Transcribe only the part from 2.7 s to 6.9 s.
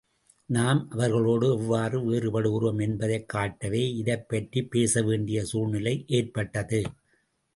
என்பதைக் காட்டவே இதைப் பற்றிப் பேசவேண்டிய சூழ்நிலை ஏற்பட்டது.